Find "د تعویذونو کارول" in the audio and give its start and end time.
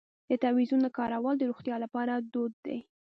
0.29-1.35